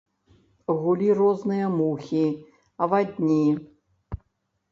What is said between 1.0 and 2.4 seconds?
розныя мухі,